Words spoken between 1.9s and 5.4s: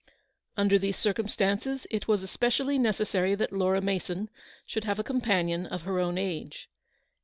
it was especially necessary that Laura Mason should have a com